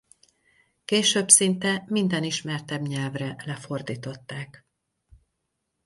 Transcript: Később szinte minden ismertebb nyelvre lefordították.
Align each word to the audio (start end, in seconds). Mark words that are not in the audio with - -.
Később 0.85 1.29
szinte 1.29 1.83
minden 1.87 2.23
ismertebb 2.23 2.81
nyelvre 2.81 3.35
lefordították. 3.45 4.67